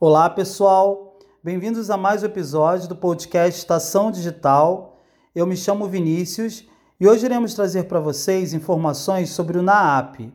Olá, 0.00 0.30
pessoal. 0.30 1.18
Bem-vindos 1.42 1.90
a 1.90 1.96
mais 1.96 2.22
um 2.22 2.26
episódio 2.26 2.88
do 2.88 2.94
podcast 2.94 3.58
Estação 3.58 4.12
Digital. 4.12 4.96
Eu 5.34 5.44
me 5.44 5.56
chamo 5.56 5.88
Vinícius 5.88 6.64
e 7.00 7.08
hoje 7.08 7.26
iremos 7.26 7.52
trazer 7.52 7.88
para 7.88 7.98
vocês 7.98 8.54
informações 8.54 9.30
sobre 9.30 9.58
o 9.58 9.62
NAAP. 9.62 10.32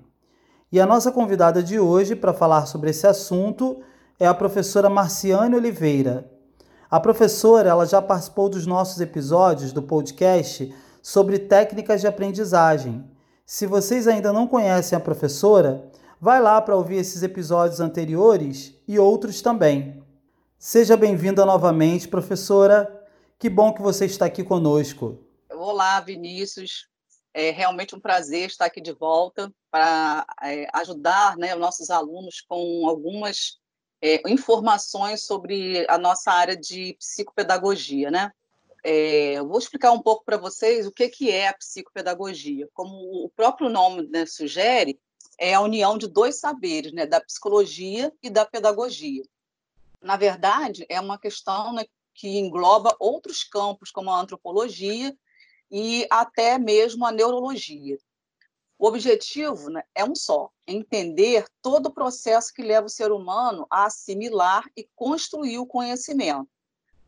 E 0.69 0.81
a 0.81 0.85
nossa 0.85 1.13
convidada 1.13 1.63
de 1.63 1.79
hoje 1.79 2.13
para 2.13 2.33
falar 2.33 2.65
sobre 2.65 2.89
esse 2.89 3.07
assunto 3.07 3.81
é 4.19 4.27
a 4.27 4.33
professora 4.33 4.89
Marciane 4.89 5.55
Oliveira. 5.55 6.29
A 6.91 6.99
professora 6.99 7.69
ela 7.69 7.85
já 7.85 8.01
participou 8.01 8.49
dos 8.49 8.67
nossos 8.67 8.99
episódios 8.99 9.71
do 9.71 9.81
podcast 9.81 10.75
sobre 11.01 11.39
técnicas 11.39 12.01
de 12.01 12.07
aprendizagem. 12.07 13.01
Se 13.45 13.65
vocês 13.65 14.09
ainda 14.09 14.33
não 14.33 14.45
conhecem 14.45 14.97
a 14.97 14.99
professora, 14.99 15.89
Vai 16.23 16.41
lá 16.41 16.61
para 16.61 16.77
ouvir 16.77 16.95
esses 16.95 17.21
episódios 17.21 17.81
anteriores 17.81 18.72
e 18.87 18.99
outros 18.99 19.41
também. 19.41 20.03
Seja 20.57 20.95
bem-vinda 20.95 21.45
novamente, 21.45 22.07
professora. 22.07 23.05
Que 23.37 23.49
bom 23.49 23.73
que 23.73 23.81
você 23.81 24.05
está 24.05 24.25
aqui 24.25 24.43
conosco. 24.43 25.19
Olá, 25.51 25.99
Vinícius. 25.99 26.87
É 27.33 27.49
realmente 27.51 27.95
um 27.95 27.99
prazer 27.99 28.47
estar 28.47 28.65
aqui 28.65 28.79
de 28.79 28.93
volta 28.93 29.51
para 29.71 30.25
é, 30.43 30.67
ajudar 30.73 31.35
né, 31.35 31.53
os 31.53 31.59
nossos 31.59 31.89
alunos 31.89 32.41
com 32.41 32.87
algumas 32.87 33.57
é, 34.01 34.21
informações 34.29 35.25
sobre 35.25 35.85
a 35.89 35.97
nossa 35.97 36.31
área 36.31 36.55
de 36.55 36.95
psicopedagogia. 36.99 38.11
Né? 38.11 38.31
É, 38.83 39.33
eu 39.33 39.47
vou 39.47 39.57
explicar 39.57 39.91
um 39.91 40.01
pouco 40.01 40.23
para 40.25 40.37
vocês 40.37 40.85
o 40.85 40.91
que, 40.91 41.09
que 41.09 41.31
é 41.31 41.47
a 41.47 41.53
psicopedagogia. 41.53 42.69
Como 42.73 43.25
o 43.25 43.29
próprio 43.29 43.69
nome 43.69 44.07
né, 44.09 44.25
sugere, 44.25 44.99
é 45.39 45.53
a 45.53 45.61
união 45.61 45.97
de 45.97 46.07
dois 46.07 46.39
saberes, 46.39 46.93
né, 46.93 47.05
da 47.05 47.21
psicologia 47.21 48.11
e 48.21 48.29
da 48.29 48.45
pedagogia. 48.45 49.23
Na 50.01 50.17
verdade, 50.17 50.85
é 50.89 50.99
uma 50.99 51.17
questão 51.17 51.73
né, 51.73 51.85
que 52.13 52.37
engloba 52.37 52.95
outros 52.99 53.43
campos, 53.43 53.91
como 53.91 54.09
a 54.09 54.19
antropologia 54.19 55.15
e 55.71 56.05
até 56.09 56.57
mesmo 56.57 57.05
a 57.05 57.11
neurologia. 57.11 57.97
O 58.77 58.87
objetivo 58.87 59.69
né, 59.69 59.83
é 59.95 60.03
um 60.03 60.15
só: 60.15 60.49
entender 60.67 61.45
todo 61.61 61.87
o 61.87 61.93
processo 61.93 62.53
que 62.53 62.61
leva 62.61 62.87
o 62.87 62.89
ser 62.89 63.11
humano 63.11 63.65
a 63.69 63.85
assimilar 63.85 64.65
e 64.75 64.87
construir 64.95 65.57
o 65.59 65.65
conhecimento. 65.65 66.49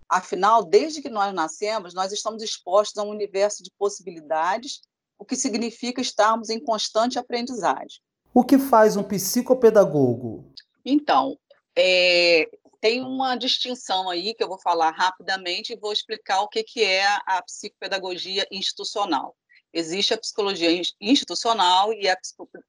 Afinal, 0.08 0.64
desde 0.64 1.02
que 1.02 1.10
nós 1.10 1.34
nascemos, 1.34 1.94
nós 1.94 2.12
estamos 2.12 2.44
expostos 2.44 2.98
a 2.98 3.04
um 3.04 3.10
universo 3.10 3.64
de 3.64 3.72
possibilidades, 3.72 4.82
o 5.18 5.26
que 5.26 5.36
significa 5.36 6.00
estarmos 6.00 6.50
em 6.50 6.64
constante 6.64 7.18
aprendizagem. 7.18 8.00
O 8.38 8.44
que 8.44 8.58
faz 8.58 8.98
um 8.98 9.04
psicopedagogo? 9.04 10.52
Então, 10.84 11.40
é, 11.74 12.50
tem 12.82 13.02
uma 13.02 13.38
distinção 13.38 14.10
aí 14.10 14.34
que 14.34 14.44
eu 14.44 14.50
vou 14.50 14.60
falar 14.60 14.92
rapidamente 14.92 15.72
e 15.72 15.80
vou 15.80 15.94
explicar 15.94 16.42
o 16.42 16.50
que, 16.50 16.62
que 16.62 16.84
é 16.84 17.08
a 17.26 17.42
psicopedagogia 17.42 18.46
institucional. 18.52 19.38
Existe 19.72 20.14
a 20.14 20.18
psicologia 20.18 20.70
institucional 21.00 21.94
e 21.94 22.10
a, 22.10 22.18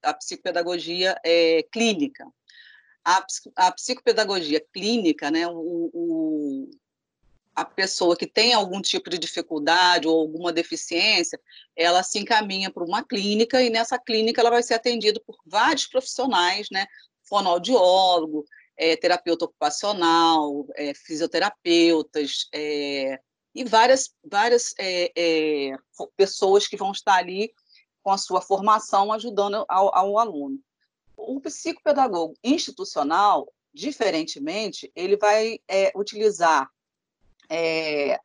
a 0.03 0.13
psicopedagogia 0.13 1.19
é, 1.21 1.61
clínica. 1.63 2.25
A, 3.03 3.25
a, 3.57 3.71
psicopedagogia 3.73 4.65
clínica, 4.73 5.29
né, 5.29 5.49
o, 5.49 5.91
o, 5.93 6.69
a 7.57 7.65
pessoa 7.65 8.15
que 8.15 8.27
tem 8.27 8.53
algum 8.53 8.79
tipo 8.79 9.09
de 9.09 9.17
dificuldade 9.17 10.07
ou 10.07 10.19
alguma 10.19 10.53
deficiência, 10.53 11.41
ela 11.75 12.03
se 12.03 12.19
encaminha 12.19 12.71
para 12.71 12.83
uma 12.83 13.03
clínica 13.03 13.63
e 13.63 13.71
nessa 13.71 13.97
clínica 13.97 14.39
ela 14.39 14.51
vai 14.51 14.61
ser 14.61 14.75
atendida 14.75 15.19
por 15.25 15.35
vários 15.43 15.87
profissionais, 15.87 16.67
né? 16.71 16.85
Fonoaudiólogo, 17.23 18.45
é, 18.77 18.95
terapeuta 18.95 19.45
ocupacional, 19.45 20.67
é, 20.75 20.93
fisioterapeutas 20.93 22.47
é, 22.53 23.19
e 23.55 23.63
várias, 23.63 24.13
várias 24.23 24.75
é, 24.77 25.11
é, 25.17 25.77
pessoas 26.15 26.67
que 26.67 26.77
vão 26.77 26.91
estar 26.91 27.15
ali 27.15 27.51
com 28.03 28.11
a 28.11 28.19
sua 28.19 28.39
formação 28.39 29.11
ajudando 29.11 29.65
ao, 29.67 29.95
ao 29.97 30.19
aluno. 30.19 30.59
O 31.17 31.41
psicopedagogo 31.41 32.35
institucional, 32.43 33.51
diferentemente, 33.73 34.91
ele 34.95 35.17
vai 35.17 35.57
é, 35.67 35.91
utilizar 35.95 36.69
é, 37.49 38.19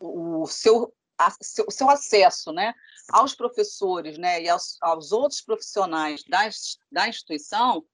o 0.00 0.46
seu, 0.46 0.92
a, 1.18 1.30
seu, 1.40 1.70
seu, 1.70 1.88
acesso 1.88 2.52
né, 2.52 2.74
aos 3.10 3.34
professores 3.34 4.18
né, 4.18 4.42
e 4.42 4.48
aos, 4.48 4.76
aos 4.80 5.12
outros 5.12 5.40
profissionais 5.40 6.22
da, 6.24 6.48
da 6.90 7.08
instituição 7.08 7.84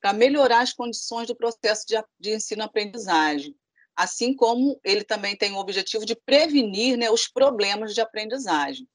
para 0.00 0.12
melhorar 0.12 0.60
as 0.60 0.72
condições 0.72 1.26
do 1.28 1.36
processo 1.36 1.86
de, 1.86 1.94
de 2.18 2.34
ensino-aprendizagem, 2.34 3.56
assim 3.96 4.34
como 4.34 4.78
ele 4.84 5.04
também 5.04 5.36
tem 5.36 5.52
o 5.52 5.58
objetivo 5.58 6.04
de 6.04 6.14
prevenir 6.14 6.98
né, 6.98 7.10
os 7.10 7.26
problemas 7.26 7.94
de 7.94 8.00
aprendizagem. 8.00 8.88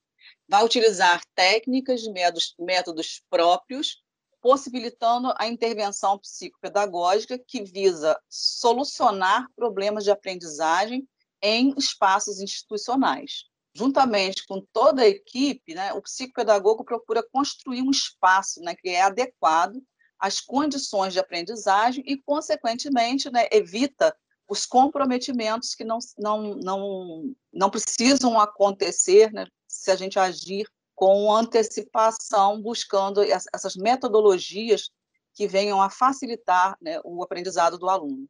Vai 0.48 0.64
utilizar 0.64 1.22
técnicas, 1.34 2.06
métodos, 2.08 2.56
métodos 2.60 3.24
próprios 3.30 4.04
possibilitando 4.42 5.34
a 5.38 5.48
intervenção 5.48 6.18
psicopedagógica 6.18 7.38
que 7.38 7.64
visa 7.64 8.20
solucionar 8.30 9.48
problemas 9.56 10.04
de 10.04 10.12
aprendizagem 10.12 11.08
em 11.42 11.74
espaços 11.78 12.40
institucionais. 12.40 13.46
Juntamente 13.74 14.46
com 14.48 14.66
toda 14.74 15.04
a 15.04 15.08
equipe, 15.08 15.74
né, 15.74 15.94
o 15.94 16.02
psicopedagogo 16.02 16.84
procura 16.84 17.24
construir 17.32 17.82
um 17.82 17.92
espaço 17.92 18.62
né, 18.62 18.76
que 18.76 18.90
é 18.90 19.02
adequado 19.02 19.82
às 20.18 20.42
condições 20.42 21.14
de 21.14 21.20
aprendizagem 21.20 22.04
e, 22.06 22.18
consequentemente, 22.18 23.32
né, 23.32 23.48
evita 23.52 24.16
os 24.50 24.66
comprometimentos 24.66 25.76
que 25.76 25.86
não, 25.86 26.00
não, 26.18 26.56
não, 26.56 27.36
não 27.54 27.70
precisam 27.70 28.40
acontecer 28.40 29.32
né, 29.32 29.46
se 29.68 29.92
a 29.92 29.96
gente 29.96 30.18
agir 30.18 30.68
com 31.00 31.34
antecipação, 31.34 32.62
buscando 32.62 33.24
essas 33.24 33.78
metodologias 33.78 34.92
que 35.34 35.48
venham 35.48 35.82
a 35.82 35.90
facilitar 35.90 36.78
né, 36.82 37.00
o 37.06 37.24
aprendizado 37.24 37.78
do 37.78 37.88
aluno. 37.88 38.28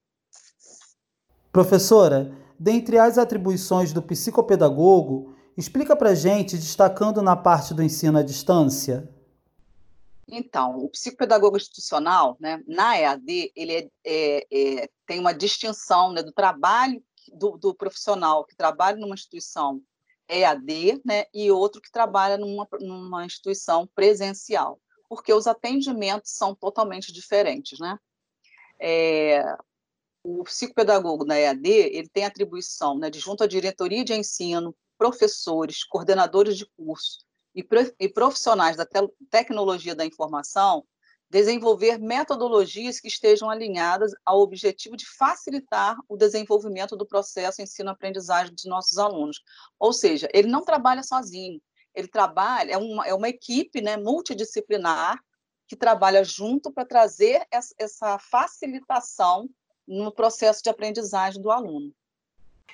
Professora, 1.51 2.31
dentre 2.59 2.99
as 2.99 3.17
atribuições 3.17 3.91
do 3.91 4.03
psicopedagogo, 4.03 5.35
explica 5.57 5.95
para 5.95 6.13
gente, 6.13 6.57
destacando 6.57 7.23
na 7.23 7.35
parte 7.35 7.73
do 7.73 7.81
ensino 7.81 8.19
à 8.19 8.21
distância. 8.21 9.09
Então, 10.27 10.77
o 10.77 10.89
psicopedagogo 10.89 11.57
institucional, 11.57 12.37
né, 12.39 12.61
na 12.67 12.99
EAD, 12.99 13.51
ele 13.55 13.73
é, 13.73 13.89
é, 14.05 14.47
é, 14.51 14.89
tem 15.07 15.19
uma 15.19 15.33
distinção 15.33 16.11
né, 16.11 16.21
do 16.21 16.31
trabalho 16.31 17.01
do, 17.33 17.57
do 17.57 17.73
profissional 17.73 18.45
que 18.45 18.55
trabalha 18.55 18.97
numa 18.97 19.15
instituição 19.15 19.81
EAD, 20.29 21.01
né, 21.05 21.25
e 21.33 21.51
outro 21.51 21.81
que 21.81 21.91
trabalha 21.91 22.37
numa, 22.37 22.67
numa 22.79 23.25
instituição 23.25 23.87
presencial, 23.95 24.79
porque 25.07 25.33
os 25.33 25.47
atendimentos 25.47 26.31
são 26.31 26.53
totalmente 26.53 27.11
diferentes, 27.11 27.79
né? 27.79 27.97
É, 28.79 29.43
o 30.23 30.43
psicopedagogo 30.43 31.25
na 31.25 31.37
EAD, 31.37 31.67
ele 31.67 32.09
tem 32.09 32.25
atribuição, 32.25 32.97
né, 32.97 33.09
de 33.09 33.19
junto 33.19 33.43
à 33.43 33.47
diretoria 33.47 34.03
de 34.03 34.13
ensino, 34.13 34.75
professores, 34.97 35.83
coordenadores 35.83 36.57
de 36.57 36.65
curso 36.77 37.25
e, 37.55 37.65
e 37.99 38.09
profissionais 38.09 38.77
da 38.77 38.85
te 38.85 38.99
tecnologia 39.29 39.95
da 39.95 40.05
informação, 40.05 40.85
desenvolver 41.29 41.99
metodologias 41.99 42.99
que 42.99 43.07
estejam 43.07 43.49
alinhadas 43.49 44.11
ao 44.25 44.39
objetivo 44.39 44.97
de 44.97 45.05
facilitar 45.05 45.95
o 46.07 46.17
desenvolvimento 46.17 46.97
do 46.97 47.05
processo 47.05 47.61
ensino-aprendizagem 47.61 48.53
dos 48.53 48.65
nossos 48.65 48.97
alunos. 48.97 49.41
Ou 49.79 49.93
seja, 49.93 50.27
ele 50.33 50.47
não 50.47 50.63
trabalha 50.63 51.03
sozinho, 51.03 51.61
ele 51.93 52.07
trabalha, 52.07 52.71
é 52.71 52.77
uma, 52.77 53.07
é 53.07 53.13
uma 53.13 53.29
equipe 53.29 53.79
né, 53.81 53.95
multidisciplinar 53.95 55.19
que 55.67 55.75
trabalha 55.75 56.23
junto 56.23 56.71
para 56.71 56.83
trazer 56.85 57.45
essa 57.51 58.17
facilitação 58.17 59.47
no 59.87 60.11
processo 60.11 60.63
de 60.63 60.69
aprendizagem 60.69 61.39
do 61.39 61.51
aluno. 61.51 61.93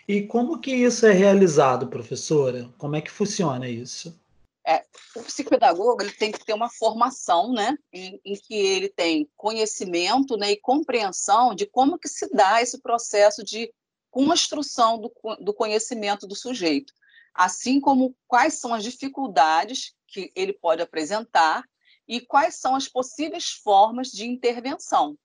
E 0.07 0.21
como 0.21 0.59
que 0.59 0.71
isso 0.71 1.05
é 1.05 1.11
realizado, 1.11 1.87
professora? 1.87 2.69
Como 2.77 2.95
é 2.95 3.01
que 3.01 3.11
funciona 3.11 3.67
isso? 3.67 4.17
É, 4.67 4.83
o 5.15 5.21
psicopedagogo 5.21 6.01
ele 6.01 6.11
tem 6.11 6.31
que 6.31 6.43
ter 6.43 6.53
uma 6.53 6.71
formação, 6.71 7.53
né, 7.53 7.77
em, 7.93 8.19
em, 8.25 8.33
que 8.33 8.55
ele 8.55 8.89
tem 8.89 9.29
conhecimento, 9.37 10.35
né, 10.37 10.51
e 10.51 10.59
compreensão 10.59 11.53
de 11.53 11.67
como 11.67 11.99
que 11.99 12.09
se 12.09 12.27
dá 12.33 12.63
esse 12.63 12.81
processo 12.81 13.43
de 13.43 13.71
construção 14.09 14.99
do, 14.99 15.13
do 15.39 15.53
conhecimento 15.53 16.25
do 16.25 16.35
sujeito, 16.35 16.91
assim 17.31 17.79
como 17.79 18.15
quais 18.27 18.55
são 18.55 18.73
as 18.73 18.83
dificuldades 18.83 19.93
que 20.07 20.31
ele 20.35 20.53
pode 20.53 20.81
apresentar 20.81 21.63
e 22.07 22.19
quais 22.19 22.55
são 22.55 22.75
as 22.75 22.87
possíveis 22.87 23.51
formas 23.51 24.07
de 24.07 24.25
intervenção. 24.25 25.15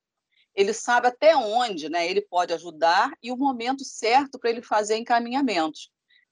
Ele 0.55 0.75
sabe 0.75 1.07
até 1.07 1.35
onde, 1.35 1.89
né, 1.89 2.07
ele 2.11 2.21
pode 2.21 2.53
ajudar 2.53 3.11
e 3.23 3.33
o 3.33 3.37
momento 3.39 3.85
certo 3.85 4.39
para 4.39 4.51
ele 4.51 4.61
fazer 4.61 4.97
encaminhamentos 4.97 5.91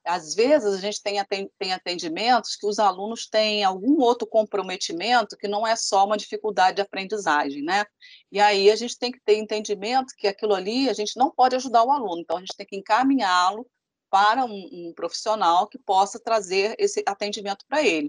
às 0.09 0.35
vezes 0.35 0.73
a 0.73 0.81
gente 0.81 1.03
tem 1.03 1.73
atendimentos 1.73 2.57
que 2.57 2.67
os 2.67 2.79
alunos 2.79 3.29
têm 3.29 3.63
algum 3.63 4.01
outro 4.01 4.27
comprometimento 4.27 5.37
que 5.37 5.47
não 5.47 5.67
é 5.67 5.77
só 5.77 6.07
uma 6.07 6.17
dificuldade 6.17 6.77
de 6.77 6.83
aprendizagem, 6.83 7.63
né? 7.63 7.85
E 8.33 8.41
aí 8.41 8.71
a 8.71 8.77
gente 8.77 8.99
tem 8.99 9.13
que 9.13 9.21
ter 9.21 9.37
entendimento 9.37 10.15
que 10.17 10.27
aquilo 10.27 10.55
ali 10.55 10.89
a 10.89 10.95
gente 10.95 11.17
não 11.19 11.31
pode 11.31 11.55
ajudar 11.57 11.85
o 11.85 11.93
aluno, 11.93 12.23
então 12.23 12.39
a 12.39 12.41
gente 12.41 12.57
tem 12.57 12.67
que 12.67 12.77
encaminhá-lo 12.77 13.67
para 14.11 14.47
um, 14.47 14.69
um 14.73 14.93
profissional 14.97 15.69
que 15.69 15.79
possa 15.79 16.19
trazer 16.19 16.75
esse 16.79 17.03
atendimento 17.07 17.67
para 17.69 17.83
ele. 17.83 18.09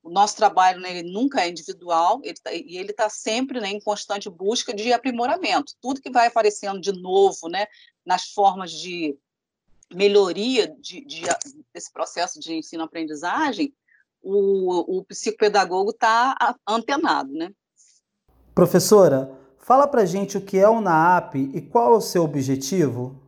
O 0.00 0.10
nosso 0.10 0.36
trabalho 0.36 0.80
né, 0.80 0.96
ele 0.98 1.12
nunca 1.12 1.42
é 1.42 1.48
individual 1.48 2.20
ele 2.22 2.38
tá, 2.40 2.52
e 2.52 2.76
ele 2.76 2.92
está 2.92 3.08
sempre 3.08 3.60
né, 3.60 3.68
em 3.68 3.80
constante 3.80 4.30
busca 4.30 4.72
de 4.72 4.92
aprimoramento. 4.92 5.74
Tudo 5.80 6.00
que 6.00 6.10
vai 6.10 6.28
aparecendo 6.28 6.80
de 6.80 6.92
novo 6.92 7.48
né, 7.48 7.66
nas 8.06 8.30
formas 8.30 8.70
de 8.70 9.16
melhoria 9.94 10.68
de, 10.68 11.04
de, 11.04 11.22
desse 11.72 11.92
processo 11.92 12.40
de 12.40 12.54
ensino-aprendizagem, 12.54 13.74
o, 14.22 14.98
o 14.98 15.04
psicopedagogo 15.04 15.90
está 15.90 16.36
antenado. 16.66 17.32
Né? 17.32 17.50
Professora, 18.54 19.36
fala 19.58 19.86
para 19.86 20.06
gente 20.06 20.36
o 20.36 20.44
que 20.44 20.58
é 20.58 20.68
o 20.68 20.80
NAAP 20.80 21.36
e 21.36 21.60
qual 21.60 21.94
é 21.94 21.96
o 21.96 22.00
seu 22.00 22.22
objetivo. 22.22 23.20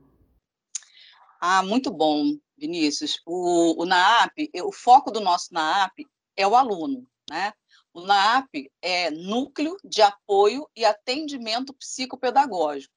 Ah, 1.40 1.62
muito 1.62 1.90
bom, 1.90 2.36
Vinícius. 2.56 3.20
O, 3.26 3.82
o 3.82 3.84
NAAP, 3.84 4.50
o 4.62 4.72
foco 4.72 5.10
do 5.10 5.20
nosso 5.20 5.52
NAAP 5.52 6.06
é 6.36 6.46
o 6.46 6.56
aluno, 6.56 7.06
né? 7.28 7.52
O 7.92 8.00
NAAP 8.00 8.70
é 8.82 9.10
Núcleo 9.10 9.76
de 9.84 10.02
Apoio 10.02 10.68
e 10.74 10.84
Atendimento 10.84 11.74
Psicopedagógico. 11.74 12.93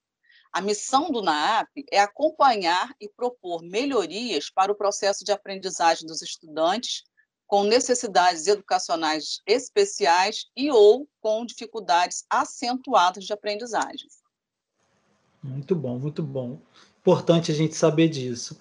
A 0.57 0.61
missão 0.61 1.11
do 1.11 1.21
NAAP 1.21 1.85
é 1.91 1.99
acompanhar 1.99 2.91
e 2.99 3.07
propor 3.07 3.61
melhorias 3.61 4.49
para 4.49 4.71
o 4.71 4.75
processo 4.75 5.23
de 5.23 5.31
aprendizagem 5.31 6.07
dos 6.07 6.23
estudantes 6.23 7.03
com 7.45 7.63
necessidades 7.63 8.47
educacionais 8.47 9.39
especiais 9.45 10.47
e 10.57 10.71
ou 10.71 11.07
com 11.21 11.45
dificuldades 11.45 12.25
acentuadas 12.27 13.25
de 13.25 13.33
aprendizagem. 13.33 14.07
Muito 15.43 15.75
bom, 15.75 15.99
muito 15.99 16.23
bom 16.23 16.59
importante 17.01 17.51
a 17.51 17.55
gente 17.55 17.75
saber 17.75 18.09
disso. 18.09 18.59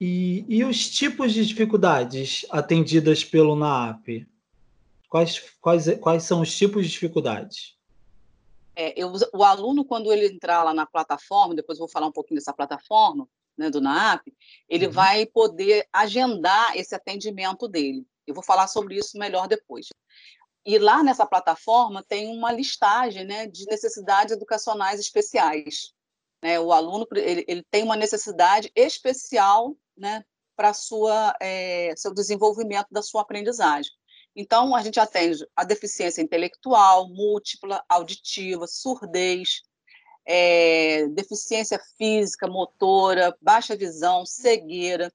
E, 0.00 0.44
e 0.48 0.62
os 0.62 0.88
tipos 0.88 1.32
de 1.32 1.44
dificuldades 1.44 2.46
atendidas 2.48 3.24
pelo 3.24 3.56
NAAP? 3.56 4.24
Quais, 5.08 5.42
quais, 5.60 5.98
quais 5.98 6.22
são 6.22 6.42
os 6.42 6.56
tipos 6.56 6.84
de 6.84 6.92
dificuldades? 6.92 7.74
É, 8.76 8.92
eu, 9.00 9.12
o 9.32 9.44
aluno, 9.44 9.84
quando 9.84 10.12
ele 10.12 10.26
entrar 10.26 10.62
lá 10.62 10.74
na 10.74 10.86
plataforma, 10.86 11.54
depois 11.54 11.78
eu 11.78 11.86
vou 11.86 11.92
falar 11.92 12.06
um 12.06 12.12
pouquinho 12.12 12.40
dessa 12.40 12.52
plataforma, 12.52 13.28
né, 13.56 13.70
do 13.70 13.80
NAAP, 13.80 14.32
ele 14.68 14.86
uhum. 14.86 14.92
vai 14.92 15.26
poder 15.26 15.86
agendar 15.92 16.76
esse 16.76 16.94
atendimento 16.94 17.68
dele. 17.68 18.06
Eu 18.26 18.34
vou 18.34 18.42
falar 18.42 18.66
sobre 18.66 18.96
isso 18.96 19.18
melhor 19.18 19.46
depois. 19.46 19.88
E 20.66 20.78
lá 20.78 21.02
nessa 21.02 21.26
plataforma 21.26 22.02
tem 22.02 22.26
uma 22.34 22.50
listagem 22.50 23.24
né, 23.24 23.46
de 23.46 23.66
necessidades 23.66 24.34
educacionais 24.34 24.98
especiais. 24.98 25.92
Né? 26.42 26.58
O 26.58 26.72
aluno 26.72 27.06
ele, 27.12 27.44
ele 27.46 27.62
tem 27.70 27.82
uma 27.82 27.96
necessidade 27.96 28.72
especial 28.74 29.76
né, 29.96 30.24
para 30.56 30.72
é, 31.40 31.94
seu 31.96 32.14
desenvolvimento 32.14 32.88
da 32.90 33.02
sua 33.02 33.22
aprendizagem. 33.22 33.92
Então, 34.36 34.74
a 34.74 34.82
gente 34.82 34.98
atende 34.98 35.46
a 35.54 35.64
deficiência 35.64 36.20
intelectual, 36.20 37.08
múltipla, 37.08 37.84
auditiva, 37.88 38.66
surdez, 38.66 39.62
é, 40.26 41.06
deficiência 41.08 41.80
física, 41.96 42.46
motora, 42.46 43.36
baixa 43.40 43.76
visão, 43.76 44.26
cegueira, 44.26 45.12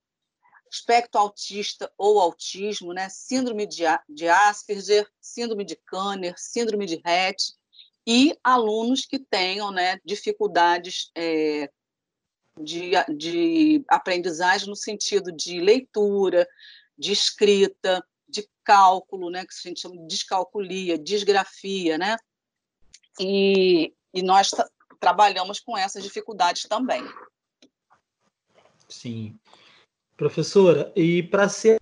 espectro 0.70 1.20
autista 1.20 1.92
ou 1.98 2.20
autismo, 2.20 2.92
né, 2.92 3.08
síndrome 3.08 3.66
de, 3.66 3.82
de 4.08 4.28
Asperger, 4.28 5.06
síndrome 5.20 5.64
de 5.64 5.76
Kanner, 5.76 6.34
síndrome 6.38 6.86
de 6.86 7.00
Rett, 7.04 7.54
e 8.06 8.34
alunos 8.42 9.04
que 9.04 9.18
tenham 9.18 9.70
né, 9.70 9.98
dificuldades 10.04 11.10
é, 11.14 11.68
de, 12.58 12.92
de 13.16 13.84
aprendizagem 13.88 14.68
no 14.68 14.76
sentido 14.76 15.32
de 15.32 15.60
leitura, 15.60 16.48
de 16.96 17.12
escrita, 17.12 18.04
cálculo, 18.70 19.30
né, 19.30 19.44
que 19.44 19.52
a 19.52 19.68
gente 19.68 19.80
chama 19.80 19.96
de 19.96 20.06
descalculia, 20.06 20.98
disgrafia, 20.98 21.98
né? 21.98 22.16
E, 23.18 23.92
e 24.14 24.22
nós 24.22 24.50
trabalhamos 25.00 25.58
com 25.60 25.76
essas 25.76 26.04
dificuldades 26.04 26.62
também. 26.62 27.02
Sim. 28.88 29.38
Professora, 30.16 30.92
e 30.94 31.22
para 31.22 31.48
ser 31.48 31.80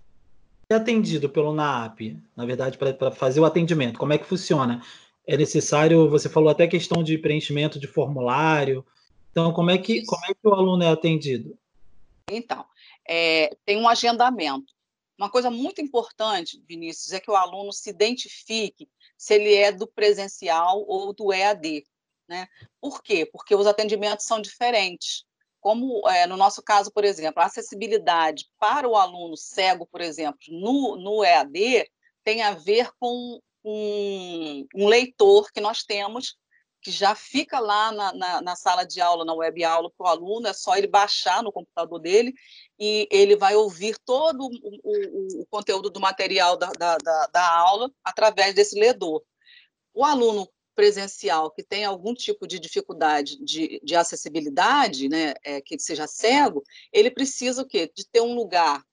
atendido 0.71 1.29
pelo 1.29 1.53
NAAP, 1.53 2.19
na 2.37 2.47
verdade, 2.47 2.79
para 2.79 3.11
fazer 3.11 3.41
o 3.41 3.45
atendimento, 3.45 3.99
como 3.99 4.13
é 4.13 4.19
que 4.19 4.25
funciona? 4.25 4.83
é 5.29 5.37
necessário, 5.37 6.09
você 6.09 6.27
falou 6.27 6.49
até 6.49 6.67
questão 6.67 7.03
de 7.03 7.19
preenchimento 7.19 7.79
de 7.79 7.87
formulário. 7.87 8.83
Então, 9.31 9.53
como 9.53 9.71
é 9.71 9.77
que, 9.77 10.03
como 10.07 10.25
é 10.25 10.29
que 10.33 10.41
o 10.43 10.55
aluno 10.55 10.83
é 10.83 10.89
atendido? 10.89 11.57
Então, 12.31 12.65
é, 13.07 13.55
tem 13.67 13.77
um 13.77 13.87
agendamento. 13.87 14.73
Uma 15.19 15.29
coisa 15.29 15.51
muito 15.51 15.81
importante, 15.81 16.63
Vinícius, 16.67 17.13
é 17.13 17.19
que 17.19 17.31
o 17.31 17.35
aluno 17.35 17.73
se 17.73 17.91
identifique 17.91 18.89
se 19.17 19.35
ele 19.35 19.53
é 19.53 19.73
do 19.73 19.87
presencial 19.87 20.85
ou 20.87 21.13
do 21.13 21.33
EAD. 21.33 21.85
Né? 22.29 22.47
Por 22.81 23.03
quê? 23.03 23.27
Porque 23.27 23.55
os 23.55 23.67
atendimentos 23.67 24.27
são 24.27 24.41
diferentes. 24.41 25.25
Como 25.61 26.09
é, 26.09 26.25
no 26.27 26.37
nosso 26.37 26.63
caso, 26.63 26.93
por 26.93 27.05
exemplo, 27.05 27.43
a 27.43 27.47
acessibilidade 27.47 28.49
para 28.61 28.89
o 28.89 28.95
aluno 28.95 29.37
cego, 29.37 29.85
por 29.87 30.01
exemplo, 30.01 30.39
no, 30.49 30.97
no 30.97 31.25
EAD, 31.25 31.91
tem 32.23 32.43
a 32.43 32.55
ver 32.55 32.93
com 33.01 33.41
um, 33.65 34.67
um 34.73 34.87
leitor 34.87 35.51
que 35.51 35.61
nós 35.61 35.83
temos 35.83 36.37
que 36.81 36.91
já 36.91 37.15
fica 37.15 37.59
lá 37.59 37.91
na, 37.93 38.13
na, 38.13 38.41
na, 38.41 38.57
sala 38.57 38.85
de 38.85 39.01
aula, 39.01 39.25
na 39.25 39.35
web 39.35 39.65
aula 39.65 39.91
para 39.91 40.05
o 40.05 40.09
aluno, 40.09 40.47
é 40.47 40.53
só 40.53 40.77
ele 40.77 40.87
baixar 40.87 41.43
no 41.43 41.53
computador 41.53 41.99
dele 41.99 42.33
e 42.79 43.09
ele 43.11 43.37
vai 43.37 43.57
ouvir 43.57 43.99
todo 44.05 44.45
o, 44.45 44.51
o, 44.85 45.43
o 45.43 45.47
conteúdo 45.47 45.91
do 45.91 46.01
material 46.01 46.57
da, 46.57 46.71
da, 46.73 46.97
da, 46.99 47.27
da, 47.27 47.53
aula 47.59 47.91
através 48.05 48.55
desse 48.55 48.79
ledor. 48.79 49.23
O 49.93 50.05
aluno 50.05 50.49
presencial 50.75 51.51
que 51.51 51.65
tem 51.65 51.85
algum 51.85 52.15
tipo 52.15 52.47
de 52.47 52.61
dificuldade 52.61 53.37
de, 53.45 53.81
de 53.83 53.97
acessibilidade, 53.97 55.09
né, 55.09 55.35
é, 55.43 55.61
que 55.61 55.77
seja 55.81 56.07
cego, 56.07 56.63
ele 56.93 57.11
precisa 57.11 57.63
o 57.63 57.67
quê? 57.67 57.91
De 57.93 58.07
ter 58.07 58.21
um 58.21 58.35
lugar 58.37 58.85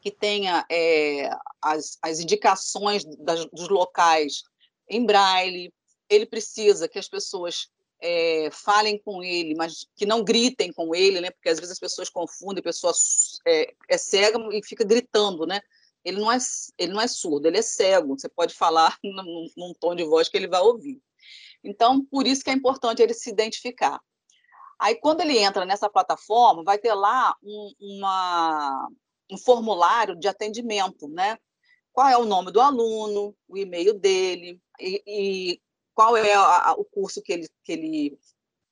que 0.00 0.12
tenha 0.12 0.64
é, 0.70 1.28
as, 1.60 1.98
as 2.00 2.20
indicações 2.20 3.04
das, 3.18 3.44
dos 3.46 3.68
locais 3.68 4.44
em 4.88 5.04
braille, 5.04 5.72
ele 6.08 6.26
precisa 6.26 6.88
que 6.88 6.98
as 6.98 7.08
pessoas 7.08 7.68
é, 8.00 8.48
falem 8.52 8.98
com 8.98 9.22
ele, 9.22 9.54
mas 9.54 9.86
que 9.96 10.06
não 10.06 10.22
gritem 10.22 10.72
com 10.72 10.94
ele, 10.94 11.20
né? 11.20 11.30
Porque 11.30 11.48
às 11.48 11.58
vezes 11.58 11.72
as 11.72 11.78
pessoas 11.78 12.08
confundem, 12.08 12.60
a 12.60 12.62
pessoa 12.62 12.92
é, 13.46 13.74
é, 13.88 13.98
cega 13.98 14.38
e 14.52 14.64
fica 14.64 14.84
gritando, 14.84 15.46
né? 15.46 15.60
Ele 16.04 16.18
não 16.18 16.30
é 16.30 16.38
ele 16.78 16.92
não 16.92 17.00
é 17.00 17.08
surdo, 17.08 17.46
ele 17.46 17.58
é 17.58 17.62
cego. 17.62 18.18
Você 18.18 18.28
pode 18.28 18.54
falar 18.54 18.96
num, 19.02 19.48
num 19.56 19.74
tom 19.74 19.94
de 19.94 20.04
voz 20.04 20.28
que 20.28 20.36
ele 20.36 20.48
vai 20.48 20.60
ouvir. 20.60 21.02
Então, 21.62 22.04
por 22.04 22.26
isso 22.26 22.44
que 22.44 22.50
é 22.50 22.52
importante 22.52 23.02
ele 23.02 23.14
se 23.14 23.30
identificar. 23.30 24.00
Aí, 24.78 24.94
quando 24.94 25.22
ele 25.22 25.36
entra 25.36 25.64
nessa 25.64 25.90
plataforma, 25.90 26.62
vai 26.62 26.78
ter 26.78 26.94
lá 26.94 27.34
um, 27.42 27.72
uma, 27.80 28.88
um 29.28 29.36
formulário 29.36 30.14
de 30.14 30.28
atendimento, 30.28 31.08
né? 31.08 31.36
Qual 31.92 32.06
é 32.06 32.16
o 32.16 32.24
nome 32.24 32.52
do 32.52 32.60
aluno, 32.60 33.34
o 33.48 33.58
e-mail 33.58 33.92
dele 33.92 34.60
e, 34.78 35.02
e 35.04 35.60
qual 35.98 36.16
é 36.16 36.32
a, 36.32 36.76
o 36.78 36.84
curso 36.84 37.20
que 37.20 37.32
ele, 37.32 37.48
que 37.64 37.72
ele 37.72 38.18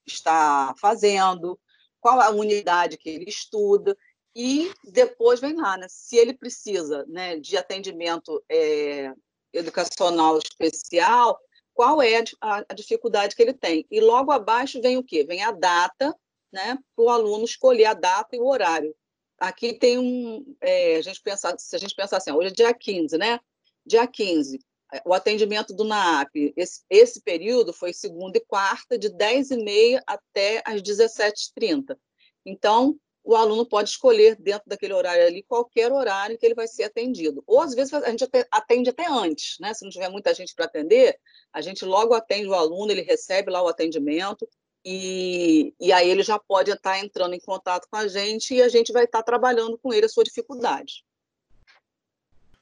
está 0.07 0.73
fazendo, 0.81 1.59
qual 1.99 2.21
a 2.21 2.31
unidade 2.31 2.97
que 2.97 3.09
ele 3.09 3.25
estuda 3.29 3.99
e 4.33 4.73
depois 4.85 5.41
vem 5.41 5.57
lá, 5.57 5.77
né? 5.77 5.89
Se 5.91 6.17
ele 6.17 6.33
precisa, 6.33 7.05
né, 7.09 7.37
de 7.41 7.57
atendimento 7.57 8.41
é, 8.49 9.13
educacional 9.53 10.39
especial, 10.39 11.37
qual 11.75 12.01
é 12.01 12.23
a, 12.41 12.65
a, 12.69 12.75
dificuldade 12.75 13.35
que 13.35 13.43
ele 13.43 13.55
tem? 13.55 13.85
E 13.91 14.01
logo 14.01 14.31
abaixo 14.31 14.81
vem 14.81 14.97
o 14.97 15.03
quê? 15.03 15.25
Vem 15.25 15.43
a 15.43 15.51
data, 15.51 16.17
né, 16.53 16.79
para 16.95 17.05
o 17.05 17.11
aluno 17.11 17.45
escolher 17.45 17.87
a 17.87 17.95
data 17.95 18.37
e 18.37 18.39
o 18.39 18.47
horário 18.47 18.95
aqui 19.37 19.75
tem 19.75 19.99
um. 19.99 20.57
É, 20.61 20.97
a 20.99 21.03
gente 21.03 21.21
pensa, 21.21 21.57
se 21.59 21.75
a 21.75 21.79
gente 21.79 21.97
pensar 21.97 22.19
assim, 22.19 22.31
hoje 22.31 22.51
é 22.51 22.53
dia 22.53 22.73
15, 22.73 23.19
né? 23.19 23.41
Dia 23.85 24.07
15, 24.07 24.59
é, 24.59 24.63
o 25.05 25.13
atendimento 25.13 25.75
do 25.75 25.85
NAAP, 25.85 26.53
esse, 26.57 26.83
esse 26.89 27.21
período 27.21 27.73
foi 27.73 27.93
segunda 27.93 28.39
e 28.39 28.45
quarta, 28.45 28.99
de 28.99 29.11
10h30 29.11 30.01
até 30.07 30.63
às 30.65 30.81
17h30. 30.83 31.97
Então, 32.45 32.99
o 33.27 33.35
aluno 33.35 33.67
pode 33.67 33.91
escolher 33.91 34.37
dentro 34.37 34.63
daquele 34.69 34.93
horário 34.93 35.27
ali 35.27 35.43
qualquer 35.43 35.91
horário 35.91 36.39
que 36.39 36.47
ele 36.47 36.55
vai 36.55 36.69
ser 36.69 36.85
atendido. 36.85 37.43
Ou 37.45 37.61
às 37.61 37.75
vezes 37.75 37.93
a 37.93 38.09
gente 38.09 38.25
atende 38.53 38.91
até 38.91 39.07
antes, 39.09 39.57
né? 39.59 39.75
Se 39.75 39.83
não 39.83 39.91
tiver 39.91 40.09
muita 40.09 40.33
gente 40.33 40.55
para 40.55 40.67
atender, 40.67 41.19
a 41.53 41.61
gente 41.61 41.85
logo 41.85 42.15
atende 42.15 42.47
o 42.47 42.55
aluno, 42.55 42.93
ele 42.93 43.03
recebe 43.03 43.51
lá 43.51 43.61
o 43.61 43.69
atendimento 43.69 44.49
e, 44.85 45.75
e 45.81 45.93
aí 45.93 46.09
ele 46.09 46.23
já 46.23 46.39
pode 46.39 46.71
estar 46.71 47.01
entrando 47.01 47.35
em 47.35 47.41
contato 47.41 47.89
com 47.91 47.97
a 47.97 48.07
gente 48.07 48.55
e 48.55 48.63
a 48.63 48.69
gente 48.69 48.93
vai 48.93 49.05
estar 49.05 49.25
trabalhando 49.25 49.77
com 49.77 49.93
ele 49.93 50.07
a 50.07 50.09
sua 50.09 50.23
dificuldade. 50.23 51.05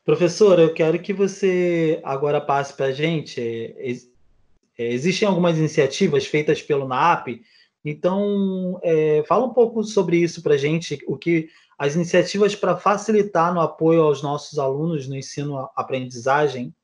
Professora, 0.04 0.60
eu 0.60 0.74
quero 0.74 1.00
que 1.00 1.14
você 1.14 1.98
agora 2.04 2.38
passe 2.38 2.74
para 2.74 2.86
a 2.86 2.92
gente. 2.92 3.40
É, 3.40 4.92
existem 4.92 5.26
algumas 5.26 5.56
iniciativas 5.56 6.26
feitas 6.26 6.60
pelo 6.60 6.86
NAP, 6.86 7.42
então 7.82 8.78
é, 8.82 9.24
fala 9.26 9.46
um 9.46 9.54
pouco 9.54 9.82
sobre 9.82 10.18
isso 10.18 10.42
para 10.42 10.54
a 10.54 10.58
gente, 10.58 10.98
o 11.06 11.16
que 11.16 11.48
as 11.78 11.94
iniciativas 11.94 12.54
para 12.54 12.76
facilitar 12.76 13.52
no 13.54 13.60
apoio 13.60 14.02
aos 14.02 14.22
nossos 14.22 14.58
alunos 14.58 15.08
no 15.08 15.16
ensino-aprendizagem. 15.16 16.74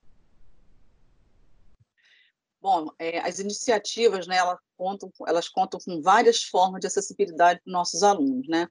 Bom, 2.60 2.90
é, 2.98 3.18
as 3.20 3.38
iniciativas, 3.38 4.26
né, 4.26 4.36
elas 4.36 4.58
contam, 4.76 5.10
elas 5.26 5.48
contam 5.48 5.78
com 5.84 6.00
várias 6.00 6.42
formas 6.42 6.80
de 6.80 6.86
acessibilidade 6.86 7.60
para 7.60 7.70
os 7.70 7.72
nossos 7.72 8.02
alunos, 8.02 8.48
né? 8.48 8.66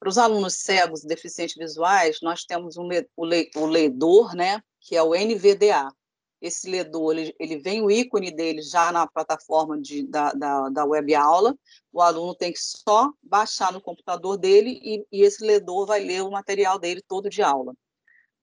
Para 0.00 0.08
os 0.08 0.16
alunos 0.16 0.54
cegos 0.54 1.04
e 1.04 1.06
deficientes 1.06 1.54
visuais, 1.54 2.20
nós 2.22 2.42
temos 2.44 2.78
um, 2.78 2.88
o, 3.14 3.24
le, 3.26 3.50
o 3.54 3.66
ledor, 3.66 4.34
né, 4.34 4.62
que 4.80 4.96
é 4.96 5.02
o 5.02 5.14
NVDA. 5.14 5.92
Esse 6.40 6.70
ledor, 6.70 7.18
ele, 7.18 7.36
ele 7.38 7.58
vem 7.58 7.82
o 7.82 7.90
ícone 7.90 8.34
dele 8.34 8.62
já 8.62 8.90
na 8.90 9.06
plataforma 9.06 9.78
de, 9.78 10.06
da, 10.06 10.32
da, 10.32 10.70
da 10.70 10.84
web 10.86 11.14
aula, 11.14 11.54
o 11.92 12.00
aluno 12.00 12.34
tem 12.34 12.50
que 12.50 12.58
só 12.58 13.12
baixar 13.22 13.70
no 13.74 13.80
computador 13.80 14.38
dele 14.38 14.80
e, 14.82 15.06
e 15.12 15.22
esse 15.22 15.44
ledor 15.44 15.84
vai 15.84 16.02
ler 16.02 16.22
o 16.22 16.30
material 16.30 16.78
dele 16.78 17.02
todo 17.06 17.28
de 17.28 17.42
aula. 17.42 17.74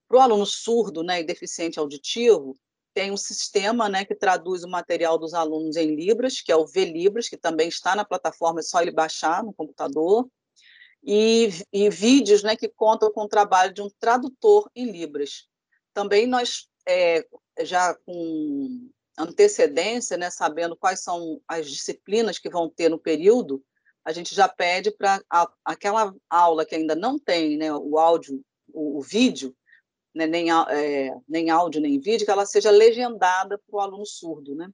Para 0.07 0.17
o 0.19 0.21
aluno 0.21 0.45
surdo 0.45 1.01
né, 1.01 1.21
e 1.21 1.23
deficiente 1.23 1.79
auditivo, 1.79 2.55
tem 2.93 3.11
um 3.11 3.17
sistema 3.17 3.89
né, 3.89 4.05
que 4.05 4.13
traduz 4.13 4.63
o 4.63 4.69
material 4.69 5.17
dos 5.17 5.33
alunos 5.33 5.75
em 5.75 5.95
Libras, 5.95 6.39
que 6.39 6.51
é 6.51 6.55
o 6.55 6.67
VLibras, 6.67 7.27
que 7.27 7.37
também 7.37 7.67
está 7.67 7.95
na 7.95 8.05
plataforma, 8.05 8.59
é 8.59 8.63
só 8.63 8.79
ele 8.79 8.91
baixar 8.91 9.43
no 9.43 9.53
computador, 9.53 10.27
e, 11.07 11.49
e 11.71 11.89
vídeos 11.89 12.43
né, 12.43 12.57
que 12.57 12.67
contam 12.67 13.09
com 13.09 13.21
o 13.21 13.29
trabalho 13.29 13.73
de 13.73 13.81
um 13.81 13.89
tradutor 13.97 14.69
em 14.75 14.91
Libras. 14.91 15.47
Também 15.93 16.27
nós, 16.27 16.67
é, 16.85 17.25
já 17.61 17.95
com 18.05 18.89
antecedência, 19.17 20.17
né, 20.17 20.29
sabendo 20.29 20.75
quais 20.75 21.01
são 21.01 21.41
as 21.47 21.71
disciplinas 21.71 22.37
que 22.37 22.49
vão 22.49 22.69
ter 22.69 22.89
no 22.89 22.99
período, 22.99 23.63
a 24.03 24.11
gente 24.11 24.35
já 24.35 24.49
pede 24.49 24.91
para 24.91 25.21
aquela 25.63 26.13
aula 26.29 26.65
que 26.65 26.75
ainda 26.75 26.93
não 26.93 27.17
tem 27.17 27.57
né, 27.57 27.73
o 27.73 27.97
áudio, 27.97 28.43
o, 28.73 28.97
o 28.97 29.01
vídeo, 29.01 29.55
né, 30.13 30.27
nem, 30.27 30.51
é, 30.51 31.15
nem 31.27 31.49
áudio 31.49 31.79
nem 31.79 32.01
vídeo, 32.01 32.25
que 32.25 32.31
ela 32.31 32.45
seja 32.45 32.69
legendada 32.69 33.57
para 33.57 33.77
o 33.77 33.79
aluno 33.79 34.05
surdo. 34.05 34.55
Né? 34.55 34.69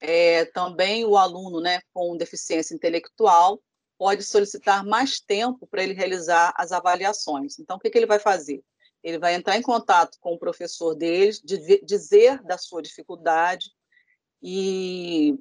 É, 0.00 0.44
também 0.44 1.02
o 1.06 1.16
aluno 1.16 1.62
né, 1.62 1.80
com 1.94 2.14
deficiência 2.14 2.74
intelectual 2.74 3.58
pode 3.98 4.22
solicitar 4.22 4.84
mais 4.84 5.20
tempo 5.20 5.66
para 5.66 5.82
ele 5.82 5.94
realizar 5.94 6.52
as 6.56 6.72
avaliações. 6.72 7.58
Então, 7.58 7.76
o 7.76 7.80
que, 7.80 7.90
que 7.90 7.98
ele 7.98 8.06
vai 8.06 8.18
fazer? 8.18 8.62
Ele 9.02 9.18
vai 9.18 9.34
entrar 9.34 9.56
em 9.56 9.62
contato 9.62 10.18
com 10.20 10.34
o 10.34 10.38
professor 10.38 10.94
dele, 10.94 11.32
dizer 11.82 12.42
da 12.42 12.56
sua 12.56 12.82
dificuldade 12.82 13.70
e, 14.42 15.38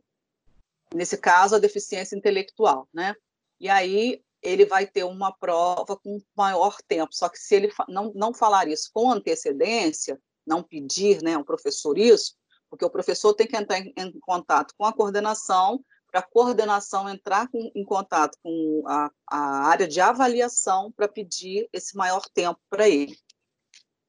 nesse 0.94 1.18
caso, 1.18 1.56
a 1.56 1.60
deficiência 1.60 2.16
intelectual, 2.16 2.88
né? 2.94 3.16
E 3.60 3.70
aí 3.70 4.22
ele 4.42 4.66
vai 4.66 4.86
ter 4.86 5.06
uma 5.06 5.32
prova 5.32 5.98
com 5.98 6.22
maior 6.36 6.78
tempo. 6.86 7.16
Só 7.16 7.30
que 7.30 7.40
se 7.40 7.56
ele 7.56 7.72
não, 7.88 8.12
não 8.14 8.34
falar 8.34 8.68
isso 8.68 8.90
com 8.94 9.10
antecedência, 9.10 10.20
não 10.46 10.62
pedir 10.62 11.24
né, 11.24 11.36
ao 11.36 11.46
professor 11.46 11.98
isso, 11.98 12.36
porque 12.70 12.84
o 12.84 12.90
professor 12.90 13.34
tem 13.34 13.48
que 13.48 13.56
entrar 13.56 13.80
em, 13.80 13.94
em 13.96 14.20
contato 14.20 14.74
com 14.78 14.86
a 14.86 14.92
coordenação, 14.92 15.84
para 16.14 16.20
a 16.20 16.24
coordenação 16.24 17.10
entrar 17.10 17.48
com, 17.48 17.72
em 17.74 17.84
contato 17.84 18.38
com 18.44 18.84
a, 18.86 19.12
a 19.28 19.68
área 19.68 19.88
de 19.88 20.00
avaliação 20.00 20.92
para 20.92 21.08
pedir 21.08 21.68
esse 21.74 21.98
maior 21.98 22.30
tempo 22.30 22.60
para 22.70 22.88
ele. 22.88 23.18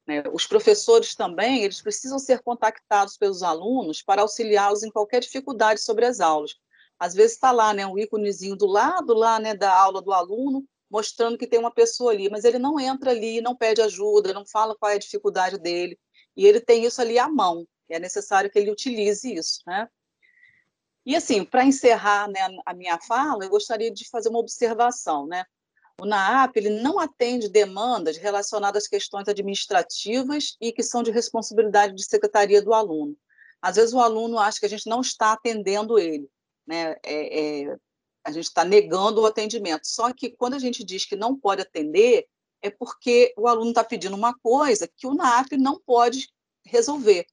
Né? 0.07 0.23
Os 0.31 0.47
professores 0.47 1.15
também, 1.15 1.65
eles 1.65 1.81
precisam 1.81 2.19
ser 2.19 2.43
contactados 2.43 3.17
pelos 3.17 3.43
alunos 3.43 4.03
para 4.03 4.21
auxiliá-los 4.21 4.83
em 4.83 4.91
qualquer 4.91 5.21
dificuldade 5.21 5.81
sobre 5.81 6.05
as 6.05 6.21
aulas, 6.21 6.57
às 6.99 7.15
vezes 7.15 7.33
está 7.33 7.51
lá, 7.51 7.73
né, 7.73 7.87
um 7.87 7.99
íconezinho 7.99 8.55
do 8.55 8.67
lado 8.67 9.15
lá, 9.15 9.41
né, 9.41 9.55
da 9.55 9.75
aula 9.75 10.03
do 10.03 10.13
aluno, 10.13 10.63
mostrando 10.91 11.39
que 11.39 11.47
tem 11.47 11.59
uma 11.59 11.73
pessoa 11.73 12.13
ali, 12.13 12.29
mas 12.29 12.45
ele 12.45 12.59
não 12.59 12.79
entra 12.79 13.13
ali, 13.13 13.41
não 13.41 13.57
pede 13.57 13.81
ajuda, 13.81 14.35
não 14.35 14.45
fala 14.45 14.77
qual 14.77 14.93
é 14.93 14.97
a 14.97 14.99
dificuldade 14.99 15.59
dele, 15.59 15.99
e 16.37 16.47
ele 16.47 16.61
tem 16.61 16.85
isso 16.85 17.01
ali 17.01 17.19
à 17.19 17.29
mão, 17.29 17.67
é 17.89 17.99
necessário 17.99 18.51
que 18.51 18.59
ele 18.59 18.71
utilize 18.71 19.33
isso, 19.33 19.61
né? 19.67 19.89
E 21.07 21.15
assim, 21.15 21.45
para 21.45 21.65
encerrar 21.65 22.29
né, 22.29 22.41
a 22.65 22.75
minha 22.75 22.99
fala, 22.99 23.45
eu 23.45 23.51
gostaria 23.51 23.91
de 23.91 24.09
fazer 24.09 24.29
uma 24.29 24.39
observação, 24.39 25.27
né? 25.27 25.45
O 26.01 26.07
NAAP 26.07 26.57
ele 26.57 26.71
não 26.83 26.99
atende 26.99 27.49
demandas 27.49 28.17
relacionadas 28.17 28.85
às 28.85 28.89
questões 28.89 29.29
administrativas 29.29 30.57
e 30.61 30.73
que 30.73 30.83
são 30.83 31.03
de 31.03 31.11
responsabilidade 31.11 31.95
de 31.95 32.05
secretaria 32.05 32.61
do 32.61 32.75
aluno. 32.75 33.17
Às 33.63 33.77
vezes 33.77 33.95
o 33.95 34.01
aluno 34.01 34.39
acha 34.39 34.59
que 34.59 34.67
a 34.67 34.69
gente 34.69 34.89
não 34.89 35.01
está 35.01 35.33
atendendo 35.33 35.99
ele 35.99 36.29
né? 36.67 36.97
É, 37.03 37.63
é, 37.63 37.77
a 38.25 38.33
gente 38.33 38.45
está 38.45 38.65
negando 38.65 39.21
o 39.21 39.27
atendimento. 39.27 39.87
Só 39.87 40.13
que 40.13 40.31
quando 40.31 40.55
a 40.55 40.59
gente 40.59 40.83
diz 40.83 41.05
que 41.05 41.17
não 41.17 41.39
pode 41.39 41.63
atender, 41.63 42.27
é 42.63 42.71
porque 42.71 43.35
o 43.37 43.47
aluno 43.47 43.71
está 43.71 43.85
pedindo 43.85 44.17
uma 44.17 44.35
coisa 44.39 44.89
que 44.89 45.07
o 45.07 45.15
NAP 45.15 45.53
não 45.59 45.79
pode 45.79 46.29
resolver. 46.65 47.27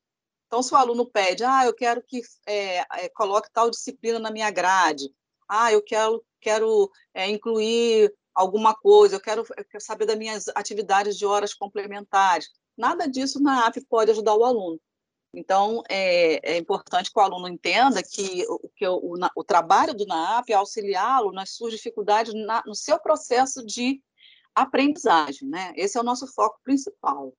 Então, 0.51 0.62
se 0.62 0.74
o 0.74 0.77
aluno 0.77 1.05
pede, 1.05 1.46
ah, 1.46 1.65
eu 1.65 1.74
quero 1.74 2.03
que 2.03 2.22
é, 2.46 2.79
é, 2.79 3.10
coloque 3.15 3.50
tal 3.53 3.72
disciplina 3.72 4.20
na 4.20 4.29
minha 4.29 4.51
grade, 4.51 5.10
ah, 5.48 5.72
eu 5.72 5.81
quero, 5.81 6.22
quero 6.41 6.91
é, 7.13 7.29
incluir 7.29 8.13
alguma 8.36 8.75
coisa, 8.75 9.15
eu 9.15 9.22
quero, 9.22 9.46
eu 9.55 9.63
quero 9.63 9.81
saber 9.81 10.05
das 10.05 10.17
minhas 10.17 10.50
atividades 10.50 11.17
de 11.17 11.25
horas 11.25 11.53
complementares. 11.53 12.50
Nada 12.77 13.08
disso 13.08 13.41
na 13.41 13.65
AP 13.65 13.77
pode 13.89 14.12
ajudar 14.12 14.36
o 14.36 14.43
aluno. 14.43 14.77
Então, 15.34 15.84
é, 15.88 16.55
é, 16.55 16.58
importante 16.58 17.13
que 17.13 17.17
o 17.17 17.24
aluno 17.24 17.48
entenda 17.48 18.03
que, 18.03 18.46
o, 18.50 18.70
que 18.75 18.86
o, 18.86 18.98
o, 18.98 19.15
o 19.38 19.43
trabalho 19.46 19.93
do 19.93 20.05
NAAP 20.05 20.50
é 20.50 20.55
auxiliá-lo 20.55 21.31
nas 21.31 21.51
suas 21.51 21.72
dificuldades 21.72 22.34
na, 22.34 22.62
no 22.65 22.75
seu 22.75 23.00
processo 23.00 23.65
de 23.65 24.01
aprendizagem. 24.53 25.48
Né? 25.48 25.72
Esse 25.77 25.98
é 25.98 26.01
o 26.01 26.03
nosso 26.03 26.27
foco 26.27 26.60
principal. 26.62 27.34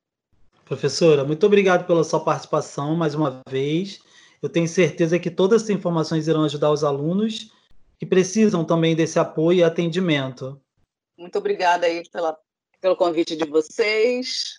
Professora, 0.65 1.25
muito 1.25 1.45
obrigado 1.45 1.87
pela 1.87 2.05
sua 2.05 2.21
participação 2.21 2.95
mais 2.95 3.15
uma 3.15 3.43
vez. 3.49 4.01
Eu 4.41 4.49
tenho 4.49 4.69
certeza 4.69 5.19
que 5.19 5.31
todas 5.31 5.63
essas 5.63 5.75
informações 5.75 6.27
irão 6.27 6.45
ajudar 6.45 6.71
os 6.71 6.83
alunos 6.83 7.53
que 7.99 8.07
precisam 8.07 8.65
também 8.65 8.97
desse 8.97 9.19
apoio 9.19 9.61
e 9.61 9.63
atendimento. 9.63 10.61
Muito 11.17 11.39
obrigada 11.39 11.87
aí 11.87 12.03
pela, 12.11 12.37
pelo 12.81 12.97
convite 12.97 13.37
de 13.37 13.45
vocês 13.45 14.59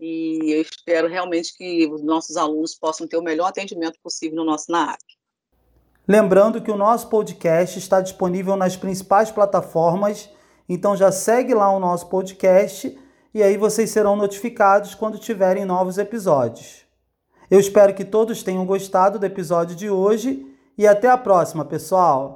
e 0.00 0.52
eu 0.52 0.62
espero 0.62 1.06
realmente 1.06 1.56
que 1.56 1.86
os 1.86 2.02
nossos 2.02 2.36
alunos 2.36 2.74
possam 2.74 3.06
ter 3.06 3.16
o 3.16 3.22
melhor 3.22 3.46
atendimento 3.46 3.98
possível 4.02 4.36
no 4.36 4.44
nosso 4.44 4.70
NAAP. 4.72 4.98
Lembrando 6.08 6.60
que 6.60 6.70
o 6.70 6.76
nosso 6.76 7.08
podcast 7.08 7.78
está 7.78 8.00
disponível 8.00 8.56
nas 8.56 8.76
principais 8.76 9.30
plataformas, 9.30 10.28
então 10.68 10.96
já 10.96 11.12
segue 11.12 11.54
lá 11.54 11.70
o 11.70 11.78
nosso 11.78 12.08
podcast 12.08 12.98
e 13.34 13.42
aí 13.42 13.56
vocês 13.56 13.90
serão 13.90 14.16
notificados 14.16 14.94
quando 14.94 15.18
tiverem 15.18 15.64
novos 15.64 15.98
episódios. 15.98 16.82
Eu 17.50 17.60
espero 17.60 17.94
que 17.94 18.04
todos 18.04 18.42
tenham 18.42 18.64
gostado 18.64 19.18
do 19.18 19.26
episódio 19.26 19.76
de 19.76 19.90
hoje 19.90 20.46
e 20.76 20.86
até 20.86 21.08
a 21.08 21.18
próxima, 21.18 21.64
pessoal! 21.64 22.34